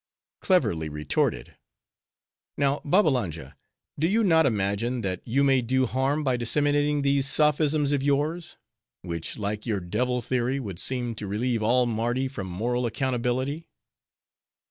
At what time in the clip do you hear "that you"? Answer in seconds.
5.01-5.43